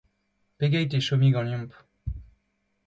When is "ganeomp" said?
1.35-1.71